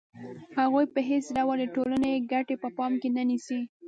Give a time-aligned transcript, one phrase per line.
[0.59, 3.59] هغوی په هېڅ ډول د ټولنې ګټې په پام کې نه نیسي